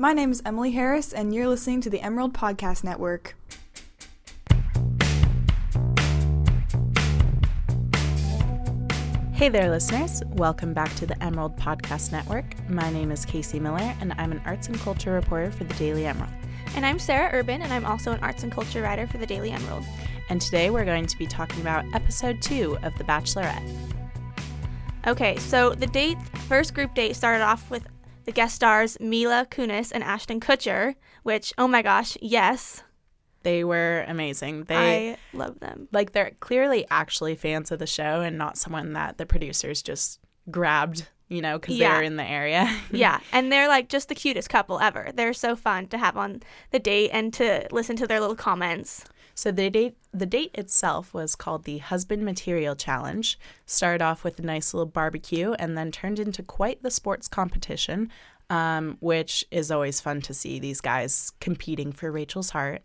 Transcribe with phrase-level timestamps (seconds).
[0.00, 3.36] My name is Emily Harris, and you're listening to the Emerald Podcast Network.
[9.32, 10.20] Hey there, listeners.
[10.30, 12.68] Welcome back to the Emerald Podcast Network.
[12.68, 16.06] My name is Casey Miller, and I'm an arts and culture reporter for the Daily
[16.06, 16.34] Emerald.
[16.74, 19.52] And I'm Sarah Urban, and I'm also an arts and culture writer for the Daily
[19.52, 19.84] Emerald.
[20.28, 23.62] And today we're going to be talking about episode two of The Bachelorette.
[25.06, 26.18] Okay, so the date,
[26.48, 27.86] first group date started off with
[28.24, 32.82] the guest stars Mila Kunis and Ashton Kutcher, which, oh my gosh, yes.
[33.42, 34.64] They were amazing.
[34.64, 35.88] They I love them.
[35.92, 40.18] like they're clearly actually fans of the show and not someone that the producers just
[40.50, 41.92] grabbed, you know, because Yeah.
[41.94, 42.74] they're in the area.
[42.90, 45.10] yeah, and they're like just the cutest couple ever.
[45.14, 49.04] They're so fun to have on the date and to listen to their little comments.
[49.34, 53.38] So the date the date itself was called the Husband Material Challenge.
[53.66, 58.10] Started off with a nice little barbecue and then turned into quite the sports competition,
[58.48, 62.82] um, which is always fun to see these guys competing for Rachel's heart.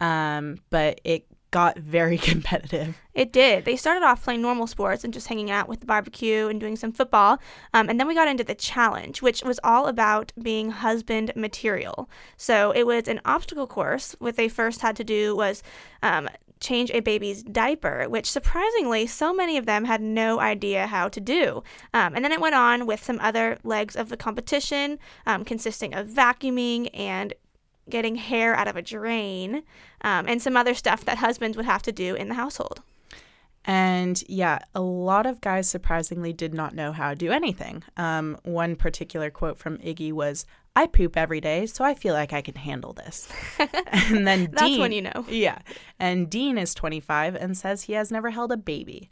[0.00, 2.98] Um, but it got very competitive.
[3.14, 3.64] It did.
[3.64, 6.76] They started off playing normal sports and just hanging out with the barbecue and doing
[6.76, 7.38] some football.
[7.74, 12.08] Um, and then we got into the challenge, which was all about being husband material.
[12.36, 14.14] So it was an obstacle course.
[14.18, 15.62] What they first had to do was
[16.02, 16.28] um,
[16.60, 21.20] change a baby's diaper, which surprisingly, so many of them had no idea how to
[21.20, 21.62] do.
[21.94, 25.94] Um, and then it went on with some other legs of the competition, um, consisting
[25.94, 27.34] of vacuuming and
[27.90, 29.62] getting hair out of a drain,
[30.02, 32.82] um, and some other stuff that husbands would have to do in the household.
[33.64, 37.84] And yeah, a lot of guys surprisingly did not know how to do anything.
[37.96, 42.32] Um, one particular quote from Iggy was, I poop every day, so I feel like
[42.32, 43.28] I can handle this.
[43.58, 45.26] and then That's Dean, when you know.
[45.28, 45.58] Yeah.
[45.98, 49.10] And Dean is 25 and says he has never held a baby.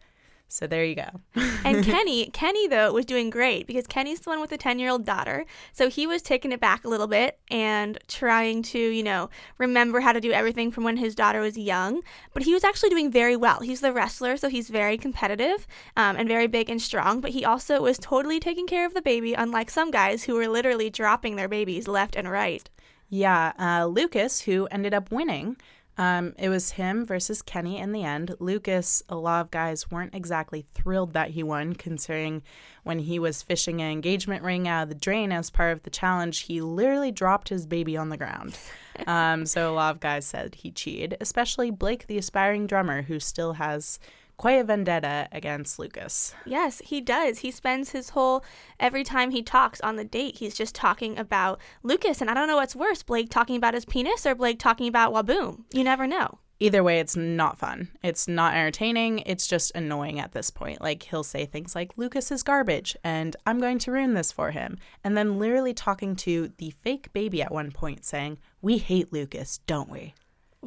[0.49, 1.09] So there you go.
[1.67, 5.47] And Kenny, Kenny though was doing great because Kenny's the one with a 10-year-old daughter.
[5.73, 9.99] So he was taking it back a little bit and trying to, you know, remember
[9.99, 12.03] how to do everything from when his daughter was young.
[12.33, 13.61] But he was actually doing very well.
[13.61, 17.21] He's the wrestler, so he's very competitive um, and very big and strong.
[17.21, 20.47] But he also was totally taking care of the baby, unlike some guys who were
[20.47, 22.71] literally dropping their babies left and right.
[23.09, 25.57] Yeah, uh, Lucas, who ended up winning,
[25.99, 28.37] um, it was him versus Kenny in the end.
[28.39, 32.43] Lucas, a lot of guys weren't exactly thrilled that he won, considering
[32.83, 35.91] when he was fishing an engagement ring out of the drain as part of the
[35.91, 38.59] challenge, he literally dropped his baby on the ground.
[39.07, 43.21] Um, so a lot of guys said he cheated, especially Blake, the aspiring drummer, who
[43.21, 43.99] still has
[44.37, 46.35] quite a vendetta against Lucas.
[46.45, 47.39] Yes, he does.
[47.39, 48.45] He spends his whole
[48.79, 52.49] every time he talks on the date, he's just talking about Lucas, and I don't
[52.49, 55.65] know what's worse, Blake talking about his penis or Blake talking about Whaboom.
[55.73, 56.39] You never know.
[56.59, 57.89] either way, it's not fun.
[58.03, 59.19] It's not entertaining.
[59.27, 60.81] It's just annoying at this point.
[60.81, 64.53] Like, he'll say things like, Lucas is garbage, and I'm going to ruin this for
[64.53, 64.79] him.
[65.05, 69.59] And then literally talking to the fake baby at one point, saying, We hate Lucas,
[69.67, 70.15] don't we?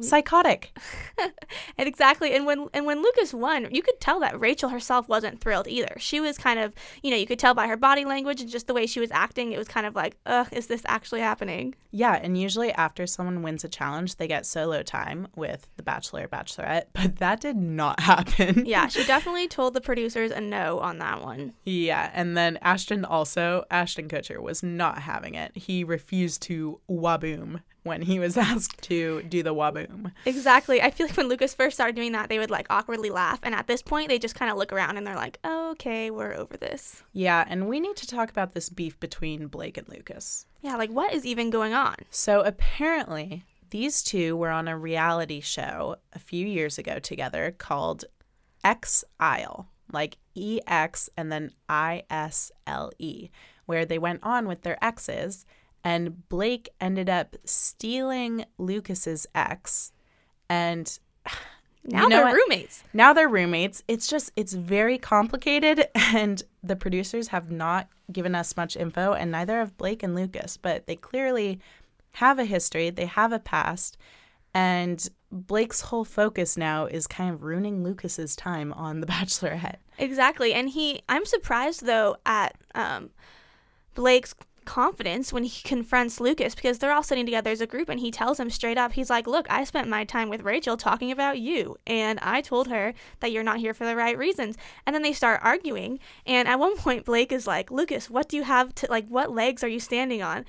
[0.00, 0.76] Psychotic.
[1.76, 5.40] And exactly, and when and when Lucas won, you could tell that Rachel herself wasn't
[5.40, 5.94] thrilled either.
[5.98, 8.66] She was kind of, you know, you could tell by her body language and just
[8.66, 9.52] the way she was acting.
[9.52, 11.74] It was kind of like, ugh, is this actually happening?
[11.90, 16.24] Yeah, and usually after someone wins a challenge, they get solo time with the Bachelor
[16.24, 18.66] or Bachelorette, but that did not happen.
[18.70, 21.54] Yeah, she definitely told the producers a no on that one.
[21.64, 25.56] Yeah, and then Ashton also, Ashton Kutcher was not having it.
[25.56, 30.12] He refused to whaboom when he was asked to do the whaboom.
[30.24, 30.82] Exactly.
[30.82, 33.40] I feel like when Lucas first started doing that, they would like awkwardly laugh.
[33.42, 36.10] And at this point, they just kind of look around and they're like, oh, okay,
[36.10, 37.02] we're over this.
[37.12, 40.46] Yeah, and we need to talk about this beef between Blake and Lucas.
[40.62, 41.96] Yeah, like what is even going on?
[42.10, 48.04] So apparently, these two were on a reality show a few years ago together called
[48.64, 53.30] Ex Isle, like E X and then I S L E,
[53.66, 55.46] where they went on with their exes.
[55.84, 59.92] And Blake ended up stealing Lucas's ex.
[60.48, 60.98] And
[61.82, 62.34] Now You know they're what?
[62.34, 62.84] roommates.
[62.92, 63.82] now they're roommates.
[63.88, 65.88] It's just, it's very complicated.
[66.14, 70.56] And the producers have not given us much info, and neither have Blake and Lucas,
[70.58, 71.58] but they clearly
[72.14, 73.96] have a history, they have a past.
[74.52, 79.76] And Blake's whole focus now is kind of ruining Lucas's time on The Bachelorette.
[79.98, 80.52] Exactly.
[80.52, 83.10] And he, I'm surprised though at um,
[83.94, 84.34] Blake's
[84.64, 88.10] confidence when he confronts Lucas because they're all sitting together as a group and he
[88.10, 91.38] tells him straight up, he's like, Look, I spent my time with Rachel talking about
[91.38, 91.76] you.
[91.86, 94.56] And I told her that you're not here for the right reasons.
[94.86, 95.98] And then they start arguing.
[96.26, 99.32] And at one point, Blake is like, Lucas, what do you have to, like, what
[99.32, 100.44] legs are you standing on?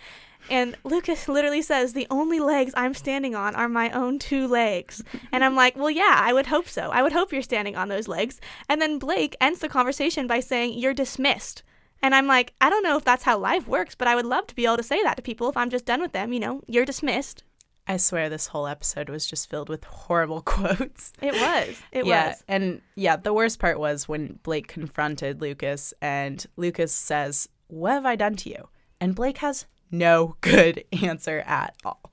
[0.50, 5.04] And Lucas literally says, The only legs I'm standing on are my own two legs.
[5.32, 6.90] And I'm like, Well, yeah, I would hope so.
[6.90, 8.40] I would hope you're standing on those legs.
[8.68, 11.64] And then Blake ends the conversation by saying, You're dismissed.
[12.02, 14.48] And I'm like, I don't know if that's how life works, but I would love
[14.48, 16.34] to be able to say that to people if I'm just done with them.
[16.34, 17.44] You know, you're dismissed.
[17.88, 21.14] I swear this whole episode was just filled with horrible quotes.
[21.22, 21.82] It was.
[21.92, 22.44] It yeah, was.
[22.48, 28.06] and yeah, the worst part was when Blake confronted Lucas, and Lucas says, "What have
[28.06, 28.70] I done to you?"
[29.00, 32.11] And Blake has no good answer at all.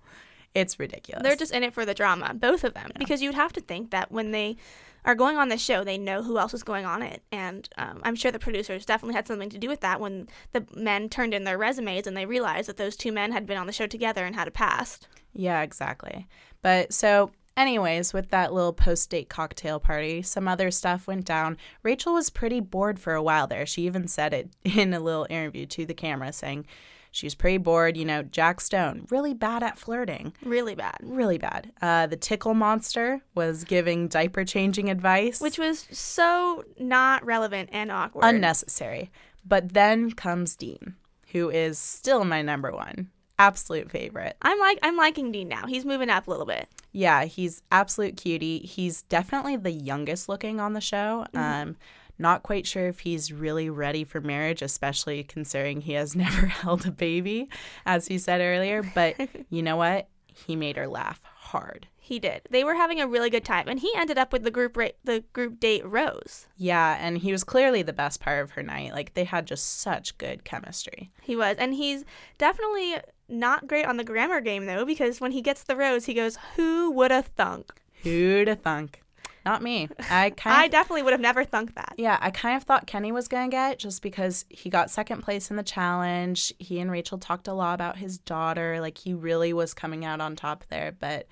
[0.59, 1.23] It's ridiculous.
[1.23, 3.91] They're just in it for the drama, both of them, because you'd have to think
[3.91, 4.57] that when they
[5.05, 8.01] are going on the show, they know who else is going on it, and um,
[8.03, 11.33] I'm sure the producers definitely had something to do with that when the men turned
[11.33, 13.87] in their resumes and they realized that those two men had been on the show
[13.87, 15.09] together and had a past.
[15.33, 16.27] Yeah, exactly.
[16.63, 21.57] But so, anyways, with that little post date cocktail party, some other stuff went down.
[21.83, 23.67] Rachel was pretty bored for a while there.
[23.67, 26.67] She even said it in a little interview to the camera, saying
[27.11, 27.97] she was pretty bored.
[27.97, 30.33] You know, Jack Stone, really bad at flirting.
[30.45, 30.97] Really bad.
[31.03, 31.73] Really bad.
[31.81, 37.91] Uh, the tickle monster was giving diaper changing advice, Which was so not relevant and
[37.91, 38.25] awkward.
[38.25, 39.11] unnecessary.
[39.47, 40.95] But then comes Dean,
[41.33, 43.09] who is still my number one.
[43.41, 44.37] Absolute favorite.
[44.43, 45.65] I'm like I'm liking Dean now.
[45.67, 46.67] He's moving up a little bit.
[46.91, 48.59] Yeah, he's absolute cutie.
[48.59, 51.25] He's definitely the youngest looking on the show.
[51.35, 51.77] Um,
[52.19, 56.87] not quite sure if he's really ready for marriage, especially considering he has never held
[56.87, 57.49] a baby,
[57.87, 58.83] as he said earlier.
[58.83, 59.17] But
[59.51, 60.09] you know what?
[60.27, 61.89] He made her laugh hard.
[61.97, 62.43] He did.
[62.49, 64.89] They were having a really good time, and he ended up with the group ra-
[65.05, 66.47] the group date Rose.
[66.57, 68.93] Yeah, and he was clearly the best part of her night.
[68.93, 71.11] Like they had just such good chemistry.
[71.21, 72.05] He was, and he's
[72.39, 72.97] definitely
[73.29, 76.39] not great on the grammar game though, because when he gets the rose, he goes,
[76.57, 77.73] "Who would have thunk?"
[78.05, 79.03] Who'd have thunk?
[79.49, 79.89] Not me.
[80.11, 81.95] I kind I of definitely would have never thunk that.
[81.97, 84.91] Yeah, I kind of thought Kenny was going to get it just because he got
[84.91, 86.53] second place in the challenge.
[86.59, 88.79] He and Rachel talked a lot about his daughter.
[88.79, 90.93] Like, he really was coming out on top there.
[90.93, 91.29] But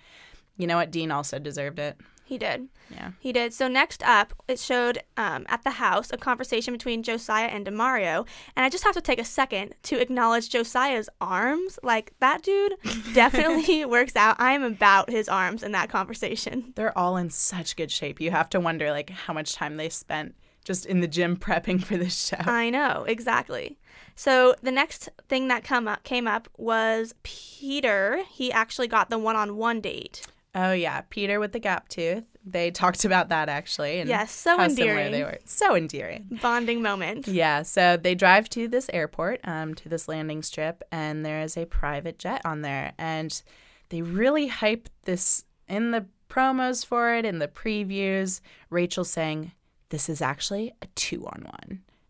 [0.57, 0.91] you know what?
[0.91, 1.99] Dean also deserved it.
[2.27, 2.69] He did.
[2.91, 3.13] Yeah.
[3.21, 3.55] He did.
[3.55, 8.27] So next up, it showed um, at the house a conversation between Josiah and Demario,
[8.57, 11.79] and I just have to take a second to acknowledge Josiah's arms.
[11.85, 12.75] Like that dude
[13.15, 14.41] definitely works out.
[14.41, 16.73] I am about his arms in that conversation.
[16.75, 18.21] They're all in such good shape.
[18.21, 20.35] You have to wonder, like, how much time they spent
[20.65, 22.39] just in the gym prepping for this show.
[22.41, 23.79] I know exactly.
[24.17, 28.25] So the next thing that come up came up was Peter.
[28.29, 30.27] He actually got the one-on-one date.
[30.57, 31.03] Oh, yeah.
[31.11, 32.25] Peter with the gap tooth.
[32.49, 33.99] They talked about that actually.
[33.99, 35.11] And Yes, so endearing.
[35.13, 35.39] they were.
[35.45, 36.39] So endearing.
[36.41, 37.27] Bonding moment.
[37.27, 41.57] Yeah, so they drive to this airport, um, to this landing strip, and there is
[41.57, 42.93] a private jet on there.
[42.99, 43.43] And
[43.89, 48.41] they really hype this in the promos for it, in the previews.
[48.71, 49.53] Rachel saying,
[49.89, 51.27] This is actually a two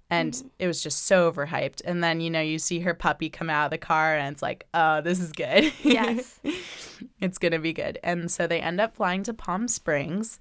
[0.08, 1.82] And it was just so overhyped.
[1.84, 4.42] And then, you know, you see her puppy come out of the car, and it's
[4.42, 5.72] like, Oh, this is good.
[5.82, 6.38] Yes.
[7.20, 7.98] it's going to be good.
[8.02, 10.38] And so they end up flying to Palm Springs.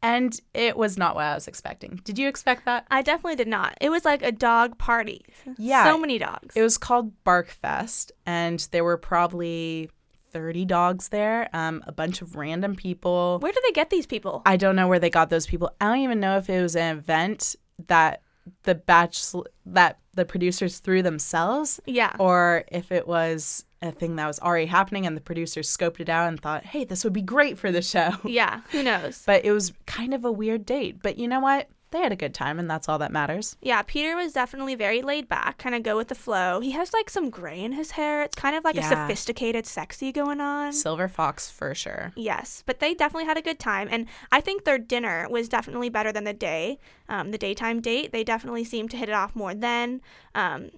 [0.00, 2.00] And it was not what I was expecting.
[2.04, 2.86] Did you expect that?
[2.88, 3.76] I definitely did not.
[3.80, 5.24] It was like a dog party.
[5.56, 5.84] Yeah.
[5.84, 6.54] So many dogs.
[6.54, 9.90] It was called Bark Fest, and there were probably
[10.30, 13.38] 30 dogs there, um, a bunch of random people.
[13.40, 14.42] Where do they get these people?
[14.46, 15.74] I don't know where they got those people.
[15.80, 17.56] I don't even know if it was an event
[17.88, 18.22] that
[18.64, 19.24] the batch
[19.66, 22.14] that the producers threw themselves yeah.
[22.18, 26.08] or if it was a thing that was already happening and the producers scoped it
[26.08, 28.62] out and thought, "Hey, this would be great for the show." yeah.
[28.72, 29.22] Who knows?
[29.24, 31.02] But it was kind of a weird date.
[31.02, 31.68] But you know what?
[31.90, 33.56] They had a good time and that's all that matters.
[33.62, 36.60] Yeah, Peter was definitely very laid back, kind of go with the flow.
[36.60, 38.22] He has like some gray in his hair.
[38.22, 40.72] It's kind of like a sophisticated sexy going on.
[40.72, 42.12] Silver Fox for sure.
[42.14, 45.88] Yes, but they definitely had a good time, and I think their dinner was definitely
[45.88, 46.78] better than the day,
[47.08, 48.12] um, the daytime date.
[48.12, 50.02] They definitely seemed to hit it off more then,
[50.34, 50.70] um,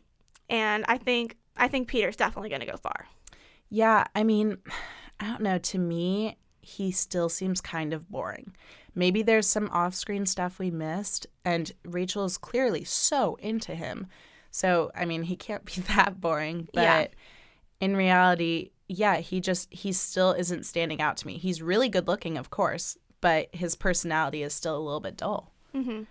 [0.49, 3.09] and I think I think Peter's definitely going to go far.
[3.69, 4.59] Yeah, I mean,
[5.21, 5.59] I don't know.
[5.59, 8.55] To me, he still seems kind of boring.
[8.95, 14.07] Maybe there's some off screen stuff we missed, and Rachel is clearly so into him.
[14.51, 16.69] So, I mean, he can't be that boring.
[16.75, 17.07] But Yeah.
[17.81, 21.39] in reality, yeah, he just, he still isn't standing out to me.
[21.39, 25.53] He's really good looking, of course, but his personality is still a little bit dull.
[25.75, 26.03] Mm-hmm.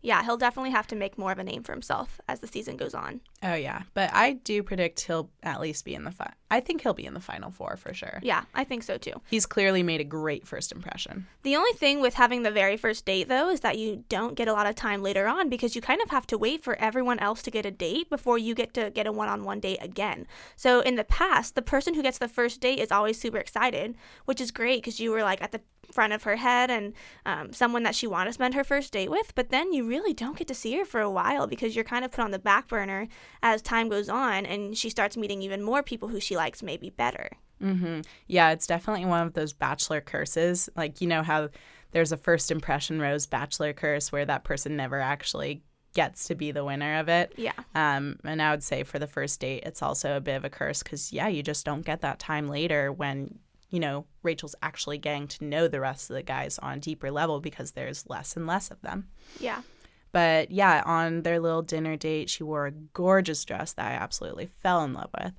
[0.00, 2.76] Yeah, he'll definitely have to make more of a name for himself as the season
[2.76, 3.20] goes on.
[3.42, 3.82] Oh, yeah.
[3.94, 7.06] But I do predict he'll at least be in the, fi- I think he'll be
[7.06, 8.18] in the final four for sure.
[8.22, 9.12] Yeah, I think so too.
[9.30, 11.26] He's clearly made a great first impression.
[11.44, 14.48] The only thing with having the very first date, though, is that you don't get
[14.48, 17.20] a lot of time later on because you kind of have to wait for everyone
[17.20, 19.78] else to get a date before you get to get a one on one date
[19.80, 20.26] again.
[20.56, 23.94] So, in the past, the person who gets the first date is always super excited,
[24.24, 25.60] which is great because you were like at the
[25.92, 26.92] front of her head and
[27.24, 29.34] um, someone that she wanted to spend her first date with.
[29.34, 32.04] But then you really don't get to see her for a while because you're kind
[32.04, 33.08] of put on the back burner
[33.42, 36.90] as time goes on and she starts meeting even more people who she likes maybe
[36.90, 37.30] better.
[37.60, 40.68] hmm Yeah, it's definitely one of those bachelor curses.
[40.76, 41.48] Like, you know how
[41.92, 45.62] there's a first impression rose bachelor curse where that person never actually
[45.94, 47.32] gets to be the winner of it.
[47.36, 47.52] Yeah.
[47.74, 50.50] Um, and I would say for the first date, it's also a bit of a
[50.50, 53.38] curse because, yeah, you just don't get that time later when,
[53.70, 57.10] you know, Rachel's actually getting to know the rest of the guys on a deeper
[57.10, 59.08] level because there's less and less of them.
[59.40, 59.62] Yeah.
[60.12, 64.46] But yeah, on their little dinner date, she wore a gorgeous dress that I absolutely
[64.46, 65.34] fell in love with.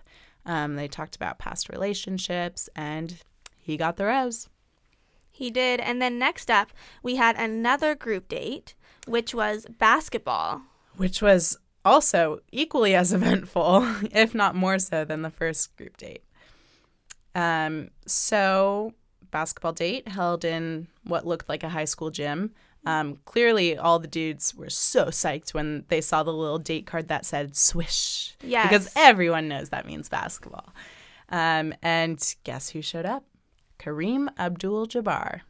[0.46, 3.16] Um, they talked about past relationships, and
[3.58, 4.50] he got the rose.
[5.32, 5.80] He did.
[5.80, 6.72] And then next up,
[7.02, 8.76] we had another group date,
[9.08, 10.62] which was basketball.
[10.98, 16.24] Which was also equally as eventful, if not more so, than the first group date.
[17.36, 18.94] Um, so,
[19.32, 22.52] basketball date held in what looked like a high school gym.
[22.86, 27.08] Um, clearly, all the dudes were so psyched when they saw the little date card
[27.10, 28.36] that said swish.
[28.42, 28.68] Yes.
[28.70, 30.74] Because everyone knows that means basketball.
[31.30, 33.24] Um, and guess who showed up?
[33.80, 35.42] Kareem Abdul Jabbar.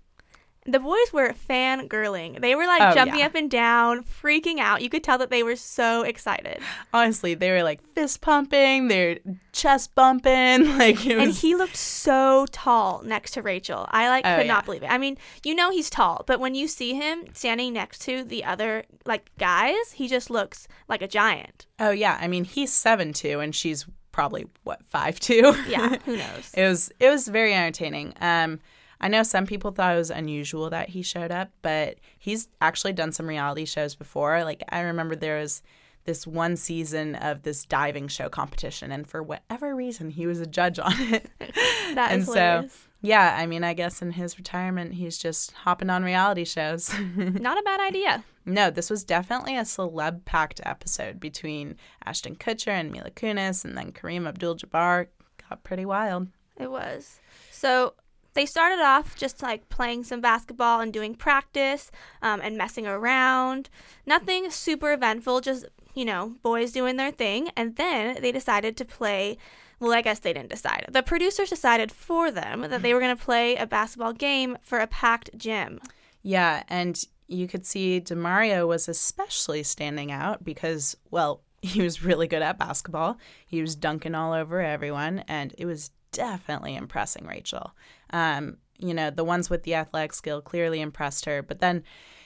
[0.65, 2.41] The boys were fangirling.
[2.41, 3.25] They were like Oh, jumping yeah.
[3.27, 4.81] up and down, freaking out.
[4.81, 6.59] You could tell that they were so excited.
[6.93, 9.17] Honestly, they were like fist pumping, they're
[9.53, 10.29] chest bumping.
[10.79, 11.23] Like, it was.
[11.27, 13.87] And he looked so tall next to Rachel.
[13.89, 14.53] I like Oh, could yeah.
[14.53, 14.91] not believe it.
[14.91, 18.43] I mean, you know he's tall, but when you see him standing next to the
[18.43, 21.65] other like guys, he just looks like a giant.
[21.79, 22.17] oh, yeah.
[22.21, 25.55] I mean, he's seven two, and she's probably, what, five two?
[25.67, 26.51] Yeah, who knows?
[26.53, 28.13] it was it was very entertaining.
[28.21, 28.59] Um,
[29.01, 32.93] I know some people thought it was unusual that he showed up, but he's actually
[32.93, 34.43] done some reality shows before.
[34.43, 35.61] Like I remember there was
[36.05, 40.45] this one season of this diving show competition, and for whatever reason, he was a
[40.45, 41.29] judge on it.
[41.95, 42.87] That and is so, hilarious.
[43.01, 46.93] yeah, I mean, I guess in his retirement, he's just hopping on reality shows.
[47.15, 48.23] Not a bad idea.
[48.45, 53.75] no, this was definitely a celeb packed episode between Ashton Kutcher and Mila Kunis, and
[53.75, 55.07] then Kareem Abdul-Jabbar.
[55.49, 56.27] Got pretty wild.
[56.57, 57.19] It was.
[57.49, 57.95] So
[58.33, 63.69] they started off just like playing some basketball and doing practice um, and messing around.
[64.05, 67.49] Nothing super eventful, just, you know, boys doing their thing.
[67.55, 69.37] And then they decided to play.
[69.79, 70.85] Well, I guess they didn't decide.
[70.89, 74.79] The producers decided for them that they were going to play a basketball game for
[74.79, 75.79] a packed gym.
[76.21, 82.27] Yeah, and you could see Demario was especially standing out because, well, he was really
[82.27, 83.17] good at basketball.
[83.45, 87.75] He was dunking all over everyone, and it was definitely impressing Rachel.
[88.11, 91.83] Um, you know, the ones with the athletic skill clearly impressed her, but then,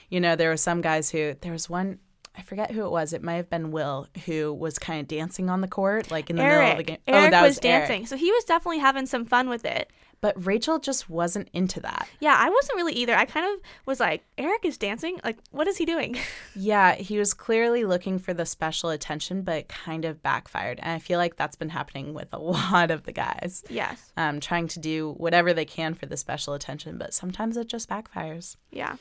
[0.08, 1.98] you know, there were some guys who there was one.
[2.36, 3.12] I forget who it was.
[3.12, 6.36] It might have been Will who was kind of dancing on the court, like in
[6.36, 6.98] the middle of the game.
[7.06, 7.88] Eric oh, that was, was, Eric.
[7.88, 8.06] dancing.
[8.06, 9.92] So he was definitely having some fun with it.
[10.24, 12.08] But Rachel just wasn't into that.
[12.18, 13.14] Yeah, I wasn't really either.
[13.14, 15.20] I kind of was like, Eric is dancing?
[15.22, 16.16] Like, what is he doing?
[16.56, 20.78] Yeah, he was clearly looking for the special attention, but it kind of backfired.
[20.80, 24.12] And I feel like that's been happening with a lot of the guys, yes.
[24.16, 27.90] um, trying to do whatever they can for the special attention, but sometimes it just
[27.90, 28.56] backfires.
[28.70, 28.96] Yeah.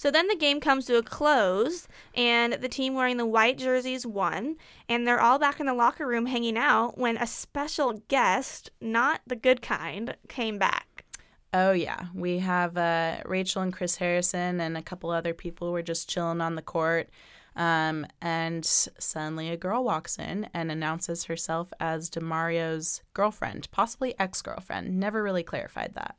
[0.00, 4.06] So then the game comes to a close, and the team wearing the white jerseys
[4.06, 4.56] won,
[4.88, 9.20] and they're all back in the locker room hanging out when a special guest, not
[9.26, 11.04] the good kind, came back.
[11.52, 12.06] Oh, yeah.
[12.14, 16.40] We have uh, Rachel and Chris Harrison, and a couple other people were just chilling
[16.40, 17.10] on the court.
[17.54, 24.40] Um, and suddenly a girl walks in and announces herself as Demario's girlfriend, possibly ex
[24.40, 24.98] girlfriend.
[24.98, 26.16] Never really clarified that.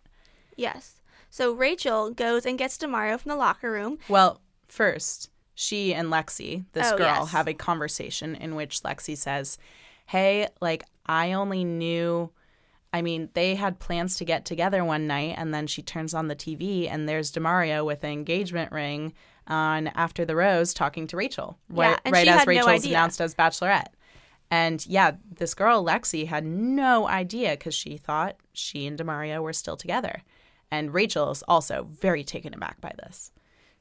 [0.55, 1.00] Yes.
[1.31, 3.97] So Rachel goes and gets Demario from the locker room.
[4.09, 7.31] Well, first, she and Lexi, this Oh, girl, yes.
[7.31, 9.57] have a conversation in which Lexi says,
[10.07, 12.31] Hey, like, I only knew.
[12.93, 16.27] I mean, they had plans to get together one night, and then she turns on
[16.27, 19.13] the TV, and there's Demario with an engagement ring
[19.47, 22.67] on After the Rose talking to Rachel, Yeah, right, and right she as no Rachel's
[22.69, 22.89] idea.
[22.91, 23.93] announced as Bachelorette.
[24.51, 29.53] And yeah, this girl, Lexi, had no idea because she thought she and Demario were
[29.53, 30.23] still together.
[30.71, 33.31] And Rachel is also very taken aback by this.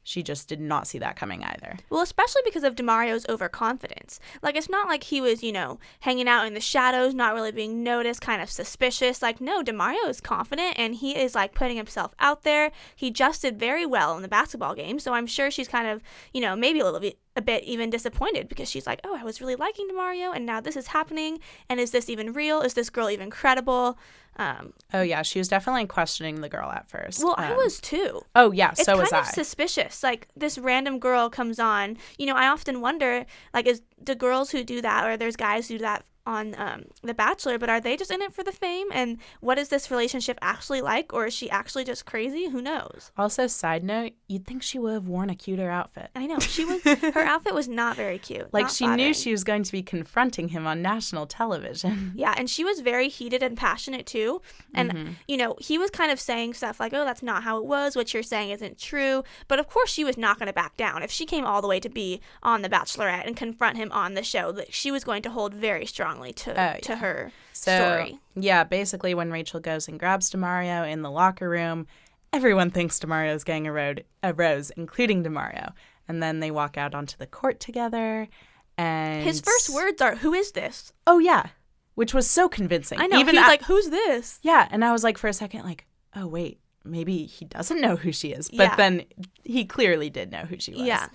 [0.03, 1.77] She just did not see that coming either.
[1.91, 4.19] Well, especially because of Demario's overconfidence.
[4.43, 7.53] Like, it's not like he was, you know, hanging out in the shadows, not really
[7.53, 9.21] being noticed, kind of suspicious.
[9.21, 12.73] Like, no, Demario is confident and he is, like, putting himself out there.
[12.97, 14.99] He just did very well in the basketball game.
[14.99, 17.91] So I'm sure she's kind of, you know, maybe a little bit, a bit even
[17.91, 21.39] disappointed because she's like, oh, I was really liking Demario and now this is happening.
[21.69, 22.61] And is this even real?
[22.63, 23.99] Is this girl even credible?
[24.37, 27.23] Um, Oh yeah, she was definitely questioning the girl at first.
[27.23, 28.23] well, I Um, was too.
[28.35, 29.31] Oh yeah, it's so kind was of I.
[29.31, 30.03] suspicious.
[30.03, 31.99] Like this random girl comes on.
[32.19, 35.69] You know, I often wonder, like, is the girls who do that, or there's guys
[35.69, 38.53] who do that on um, The Bachelor, but are they just in it for the
[38.53, 38.89] fame?
[38.93, 41.13] And what is this relationship actually like?
[41.13, 42.49] Or is she actually just crazy?
[42.49, 43.11] Who knows?
[43.17, 46.11] Also, side note, you'd think she would have worn a cuter outfit.
[46.15, 46.83] I know she was.
[46.85, 48.53] her outfit was not very cute.
[48.53, 52.13] Like she knew she was going to be confronting him on national television.
[52.21, 54.43] Yeah, and she was very heated and passionate too.
[54.75, 55.13] And Mm-hmm.
[55.29, 57.95] you know, he was kind of saying stuff like, "Oh, that's not how it was.
[57.97, 61.03] What you're saying isn't true." But of course, she was not going to back down.
[61.03, 64.15] If she came all the way to be on The Bachelorette and confront him on
[64.15, 67.77] the show, that she was going to hold very strongly to Oh, to her So,
[67.77, 68.19] story.
[68.35, 71.87] yeah, basically, when Rachel goes and grabs Demario in the locker room,
[72.33, 75.73] everyone thinks Demario's getting a, road, a rose, including Demario.
[76.09, 78.29] And then they walk out onto the court together.
[78.77, 81.49] And His first words are, "Who is this?" Oh, yeah.
[81.95, 82.99] Which was so convincing.
[83.01, 83.19] I know.
[83.19, 85.65] Even he was a- like, "Who's this?" Yeah, and I was like for a second
[85.65, 85.87] like,
[86.17, 88.77] "Oh wait, maybe he doesn't know who she is." But Yeah.
[88.77, 89.05] then
[89.45, 90.83] he clearly did know who she was.
[90.83, 91.09] Yeah.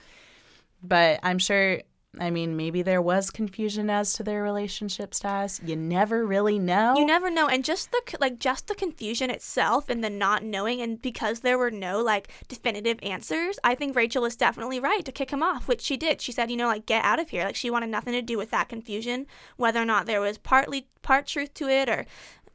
[0.83, 1.81] But I'm sure
[2.19, 5.62] I mean, maybe there was confusion as to their relationship status.
[5.63, 6.95] You never really know.
[6.98, 10.81] You never know, and just the like just the confusion itself and the not knowing,
[10.81, 15.12] and because there were no like definitive answers, I think Rachel was definitely right to
[15.12, 16.22] kick him off, which she did.
[16.22, 17.43] She said, you know, like get out of here.
[17.43, 20.88] Like she wanted nothing to do with that confusion, whether or not there was partly
[21.01, 22.05] part truth to it or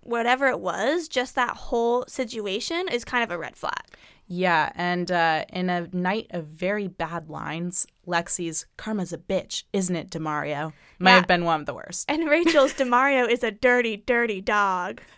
[0.03, 1.09] whatever it was.
[1.09, 3.85] Just that whole situation is kind of a red flag.
[4.33, 9.97] Yeah, and uh, in a night of very bad lines, Lexi's "Karma's a bitch, isn't
[9.97, 11.17] it, Demario?" might Yeah.
[11.17, 12.09] have been one of the worst.
[12.09, 15.01] And Rachel's Demario is a dirty, dirty dog.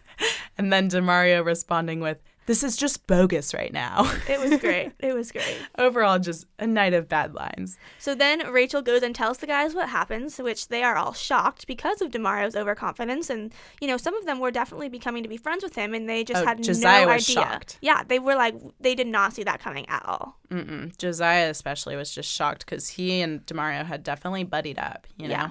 [0.56, 4.92] And then Demario responding with, "This is just bogus right now." It was great.
[4.98, 5.58] it was great.
[5.78, 7.78] Overall, just a night of bad lines.
[7.98, 11.66] So then Rachel goes and tells the guys what happens, which they are all shocked
[11.66, 13.30] because of Demario's overconfidence.
[13.30, 16.08] And, you know, some of them were definitely becoming to be friends with him and
[16.08, 17.34] they just Oh, had Josiah no was idea.
[17.42, 17.78] shocked.
[17.80, 20.36] Yeah, they were like, they did not see that coming at all.
[20.50, 20.96] Mm-mm.
[20.98, 25.34] Josiah especially was just shocked because he and Demario had definitely buddied up, you know.
[25.34, 25.50] Yeah.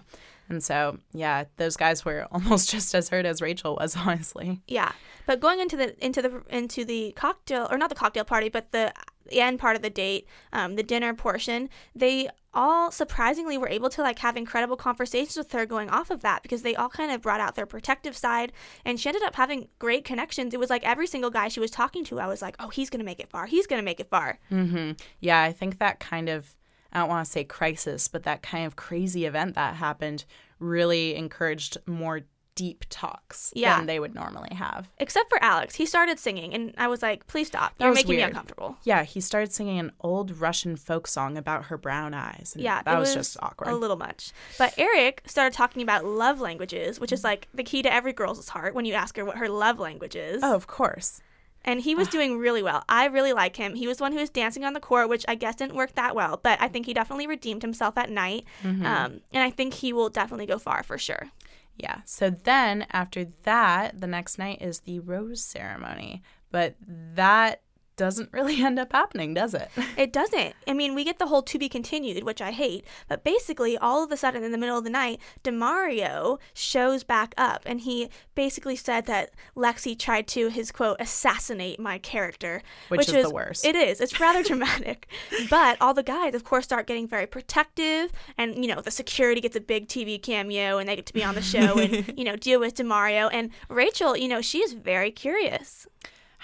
[0.51, 4.61] And so, yeah, those guys were almost just as hurt as Rachel was, honestly.
[4.67, 4.91] Yeah.
[5.25, 8.71] But going into the into the into the cocktail or not the cocktail party, but
[8.71, 8.93] the
[9.31, 14.01] end part of the date, um, the dinner portion, they all surprisingly were able to
[14.01, 17.21] like have incredible conversations with her going off of that because they all kind of
[17.21, 18.51] brought out their protective side
[18.83, 20.53] and she ended up having great connections.
[20.53, 22.89] It was like every single guy she was talking to, I was like, oh, he's
[22.89, 23.45] gonna make it far.
[23.45, 24.37] He's gonna make it far.
[24.51, 24.93] Mm-hmm.
[25.21, 26.53] Yeah, I think that kind of,
[26.93, 30.25] I don't want to say crisis, but that kind of crazy event that happened
[30.59, 32.21] really encouraged more
[32.53, 33.77] deep talks Yeah.
[33.77, 34.89] than they would normally have.
[34.97, 37.77] Except for Alex, he started singing, and I was like, please stop.
[37.77, 38.77] That You're was making me uncomfortable.
[38.83, 42.51] Yeah, he started singing an old Russian folk song about her brown eyes.
[42.53, 43.69] and Yeah, that it was, just awkward.
[43.69, 44.33] A little much.
[44.57, 48.49] But Eric started talking about love languages, which is like the key to every girl's
[48.49, 50.41] heart when you ask her what her love language is.
[50.43, 51.21] oh, of course.
[51.63, 52.83] And he was doing really well.
[52.89, 53.75] I really like him.
[53.75, 55.93] He was the one who was dancing on the court, which I guess didn't work
[55.93, 58.45] that well, but I think he definitely redeemed himself at night.
[58.63, 58.85] Mm-hmm.
[58.85, 61.29] Um, and I think he will definitely go far for sure.
[61.77, 62.01] Yeah.
[62.05, 66.21] So then after that, the next night is the rose ceremony.
[66.51, 67.61] But that
[68.01, 69.69] doesn't really end up happening, does it?
[69.97, 70.55] It doesn't.
[70.67, 72.85] I mean, we get the whole to be continued, which I hate.
[73.07, 77.35] But basically, all of a sudden, in the middle of the night, Demario shows back
[77.37, 83.09] up, and he basically said that Lexi tried to his quote assassinate my character, Which
[83.09, 83.63] is the worst.
[83.63, 84.01] It is.
[84.01, 85.07] It's rather dramatic.
[85.49, 89.41] But all the guys, of course, start getting very protective, and you know, the security
[89.41, 92.23] gets a big TV cameo, and they get to be on the show and you
[92.23, 93.29] know deal with Demario.
[93.31, 95.85] And Rachel, you know, she is very curious.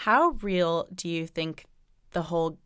[0.01, 1.65] How real do you think
[2.11, 2.59] the whole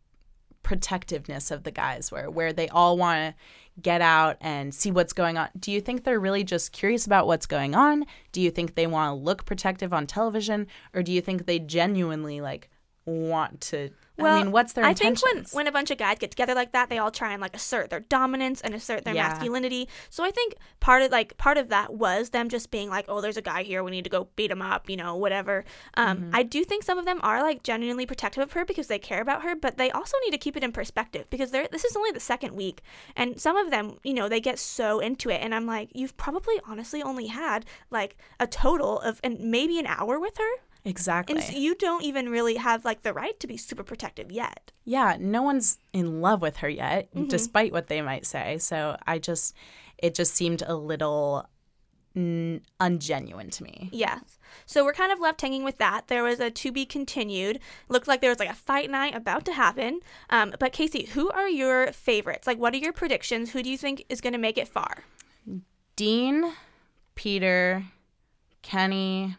[0.62, 3.34] protectiveness of the guys were, where they all want to
[3.80, 5.48] get out and see what's going on?
[5.58, 8.04] Do you think they're really just curious about what's going on?
[8.32, 10.66] Do you think they want to look protective on television?
[10.92, 12.68] Or do you think they genuinely like
[13.06, 13.88] want to?
[14.18, 16.54] Well, I mean, what's their I think when when a bunch of guys get together
[16.54, 19.28] like that, they all try and like assert their dominance and assert their Yeah.
[19.28, 19.88] masculinity.
[20.10, 23.20] So I think part of like part of that was them just being like, oh,
[23.22, 25.64] there's a guy here, we need to go beat him up, you know, whatever.
[25.96, 26.30] Um, Mm-hmm.
[26.34, 29.22] I do think some of them are like genuinely protective of her because they care
[29.22, 31.96] about her, but they also need to keep it in perspective because they're this is
[31.96, 32.82] only the second week,
[33.16, 36.16] and some of them, you know, they get so into it, and I'm like, you've
[36.18, 40.52] probably honestly only had like a total of and maybe an hour with her.
[40.84, 41.36] Exactly.
[41.36, 44.72] And so you don't even really have like the right to be super protective yet.
[44.84, 47.28] yeah, no one's in love with her yet, Mm-hmm.
[47.28, 48.58] despite what they might say.
[48.58, 49.54] So I just,
[49.98, 51.48] it just seemed a little
[52.16, 53.88] mm, ungenuine to me.
[53.92, 54.38] Yes.
[54.66, 56.08] So we're kind of left hanging with that.
[56.08, 57.58] There was a to be continued.
[57.88, 60.00] Looked like there was like a fight night about to happen.
[60.30, 62.46] Um, but Casey, who are your favorites?
[62.46, 63.52] Like, what are your predictions?
[63.52, 65.04] Who do you think is going to make it far?
[65.96, 66.52] Dean,
[67.14, 67.84] Peter,
[68.62, 69.36] Kenny,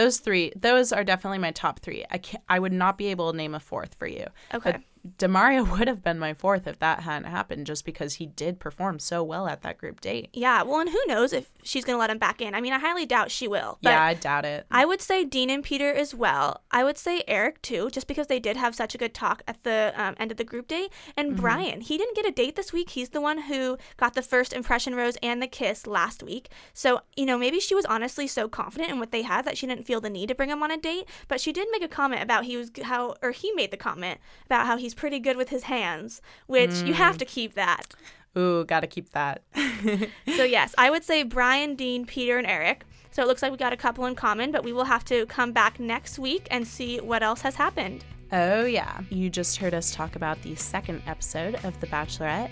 [0.00, 2.06] those three, those are definitely my top three.
[2.10, 4.26] I can I would not be able to name a fourth for you.
[4.54, 4.72] Okay.
[4.72, 4.80] But
[5.18, 8.98] Demario would have been my fourth if that hadn't happened, just because he did perform
[8.98, 10.28] so well at that group date.
[10.32, 12.54] Yeah, well, and who knows if she's going to let him back in.
[12.54, 13.78] I mean, I highly doubt she will.
[13.82, 14.66] But yeah, I doubt it.
[14.70, 16.62] I would say Dean and Peter as well.
[16.70, 19.62] I would say Eric too, just because they did have such a good talk at
[19.64, 20.92] the um, end of the group date.
[21.16, 21.40] And Mm-hmm.
[21.40, 22.90] Bryan, he didn't get a date this week.
[22.90, 26.48] He's the one who got the first impression rose and the kiss last week.
[26.74, 29.66] So, you know, maybe she was honestly so confident in what they had that she
[29.66, 31.04] didn't feel the need to bring him on a date.
[31.28, 34.18] But she did make a comment about he was how, or he made the comment
[34.46, 36.96] about how he's pretty good with his hands, which you Mm.
[36.96, 37.94] have to keep that.
[38.36, 39.42] Ooh, gotta keep that.
[40.36, 42.84] So yes, I would say Bryan, Dean, Peter, and Eric.
[43.12, 45.26] So it looks like we got a couple in common, but we will have to
[45.26, 48.04] come back next week and see what else has happened.
[48.32, 49.00] Oh, yeah.
[49.10, 52.50] You just heard us talk about the second episode of The Bachelorette.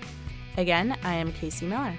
[0.56, 1.94] Again, I am Casey Miller.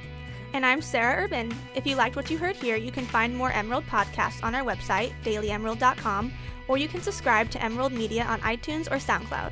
[0.54, 1.54] And I'm Sarah Urban.
[1.76, 4.64] If you liked what you heard here, you can find more Emerald podcasts on our
[4.66, 6.32] website, dailyemerald.com,
[6.68, 9.52] or you can subscribe to Emerald Media on iTunes or SoundCloud.